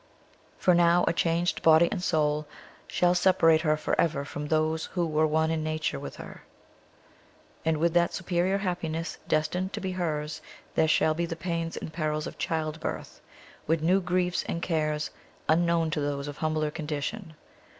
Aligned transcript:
For 0.57 0.73
now 0.73 1.05
a 1.07 1.13
changed 1.13 1.61
body 1.61 1.87
and 1.91 2.01
soul 2.01 2.47
shall 2.87 3.13
separate 3.13 3.61
her 3.61 3.77
forever 3.77 4.25
from 4.25 4.47
those 4.47 4.85
who 4.85 5.05
were 5.05 5.27
one 5.27 5.51
in 5.51 5.63
nature 5.63 5.99
with 5.99 6.15
her; 6.15 6.41
and 7.63 7.77
with 7.77 7.93
that 7.93 8.11
superior 8.11 8.57
happiness 8.57 9.19
destined 9.27 9.73
to 9.73 9.79
be 9.79 9.91
hers 9.91 10.41
there 10.73 10.87
shall 10.87 11.13
be 11.13 11.27
the 11.27 11.35
pains 11.35 11.77
and 11.77 11.93
perils 11.93 12.25
of 12.25 12.39
childbirth, 12.39 13.21
with 13.67 13.83
new 13.83 14.01
griefs 14.01 14.41
and 14.45 14.63
cares 14.63 15.11
unknown 15.47 15.91
to 15.91 16.01
those 16.01 16.27
of 16.27 16.37
humbler 16.37 16.71
condition. 16.71 17.35